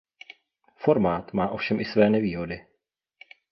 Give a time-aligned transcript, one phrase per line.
[0.77, 2.65] Formát má ovšem i své nevýhody.